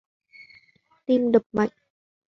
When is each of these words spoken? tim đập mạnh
tim 1.05 1.31
đập 1.31 1.43
mạnh 1.51 1.69